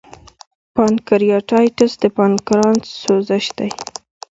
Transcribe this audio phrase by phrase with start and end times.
[0.03, 0.03] د
[0.75, 3.69] پانکریاتایټس د پانکریاس سوزش دی.